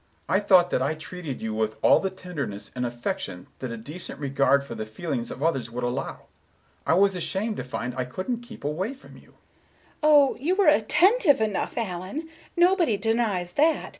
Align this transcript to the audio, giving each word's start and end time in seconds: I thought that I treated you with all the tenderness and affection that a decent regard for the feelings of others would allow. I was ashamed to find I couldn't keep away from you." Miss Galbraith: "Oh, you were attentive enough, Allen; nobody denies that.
I 0.27 0.39
thought 0.39 0.71
that 0.71 0.81
I 0.81 0.95
treated 0.95 1.43
you 1.43 1.53
with 1.53 1.77
all 1.83 1.99
the 1.99 2.09
tenderness 2.09 2.71
and 2.75 2.87
affection 2.87 3.45
that 3.59 3.71
a 3.71 3.77
decent 3.77 4.19
regard 4.19 4.63
for 4.63 4.73
the 4.73 4.87
feelings 4.87 5.29
of 5.29 5.43
others 5.43 5.69
would 5.69 5.83
allow. 5.83 6.25
I 6.87 6.95
was 6.95 7.15
ashamed 7.15 7.57
to 7.57 7.63
find 7.63 7.93
I 7.93 8.05
couldn't 8.05 8.39
keep 8.41 8.63
away 8.63 8.95
from 8.95 9.11
you." 9.15 9.33
Miss 9.33 10.01
Galbraith: 10.01 10.01
"Oh, 10.01 10.35
you 10.39 10.55
were 10.55 10.67
attentive 10.69 11.39
enough, 11.39 11.75
Allen; 11.77 12.27
nobody 12.57 12.97
denies 12.97 13.53
that. 13.53 13.89